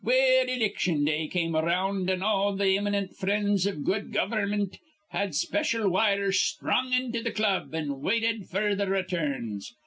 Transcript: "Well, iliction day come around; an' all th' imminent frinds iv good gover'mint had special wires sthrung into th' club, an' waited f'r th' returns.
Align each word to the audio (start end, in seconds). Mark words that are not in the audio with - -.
"Well, 0.03 0.49
iliction 0.49 1.05
day 1.05 1.27
come 1.27 1.55
around; 1.55 2.09
an' 2.09 2.23
all 2.23 2.57
th' 2.57 2.61
imminent 2.61 3.15
frinds 3.15 3.67
iv 3.67 3.83
good 3.83 4.11
gover'mint 4.11 4.79
had 5.09 5.35
special 5.35 5.91
wires 5.91 6.39
sthrung 6.41 6.91
into 6.91 7.21
th' 7.21 7.35
club, 7.35 7.75
an' 7.75 7.99
waited 8.01 8.49
f'r 8.49 8.75
th' 8.83 8.89
returns. 8.89 9.75